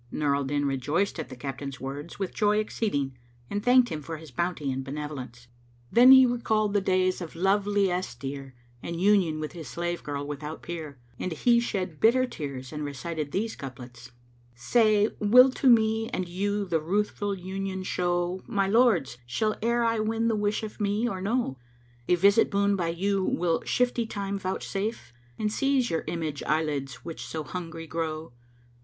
Nur 0.11 0.35
al 0.35 0.45
Din 0.45 0.65
rejoiced 0.65 1.19
at 1.19 1.29
the 1.29 1.35
captain's 1.35 1.79
words 1.79 2.17
with 2.17 2.33
joy 2.33 2.57
exceeding 2.57 3.19
and 3.51 3.61
thanked 3.63 3.89
him 3.89 4.01
for 4.01 4.17
his 4.17 4.31
bounty 4.31 4.71
and 4.71 4.83
benevolence. 4.83 5.47
Then 5.91 6.11
he 6.11 6.25
recalled 6.25 6.73
the 6.73 6.81
days 6.81 7.21
of 7.21 7.35
love 7.35 7.65
liesse 7.67 8.15
dear 8.17 8.55
and 8.81 8.99
union 8.99 9.39
with 9.39 9.51
his 9.51 9.67
slave 9.67 10.01
girl 10.01 10.25
without 10.25 10.63
peer, 10.63 10.97
and 11.19 11.31
he 11.31 11.59
shed 11.59 11.99
bitter 11.99 12.25
tears 12.25 12.73
and 12.73 12.83
recited 12.83 13.31
these 13.31 13.55
couplets, 13.55 14.11
"Say, 14.55 15.09
will 15.19 15.51
to 15.51 15.69
me 15.69 16.09
and 16.09 16.27
you 16.27 16.65
the 16.65 16.81
Ruthful 16.81 17.35
union 17.37 17.83
show 17.83 18.41
* 18.45 18.47
My 18.47 18.65
lords! 18.65 19.19
Shall 19.27 19.55
e'er 19.61 19.83
I 19.83 19.99
win 19.99 20.29
the 20.29 20.35
wish 20.35 20.63
of 20.63 20.81
me 20.81 21.07
or 21.07 21.21
no? 21.21 21.59
A 22.07 22.15
visit 22.15 22.49
boon 22.49 22.75
by 22.75 22.87
you 22.87 23.23
will 23.23 23.61
shifty 23.65 24.07
Time 24.07 24.39
vouchsafe? 24.39 25.13
* 25.23 25.37
And 25.37 25.53
seize 25.53 25.91
your 25.91 26.03
image 26.07 26.41
eye 26.47 26.63
lids 26.63 27.05
which 27.05 27.23
so 27.23 27.43
hungry 27.43 27.85
grow? 27.85 28.33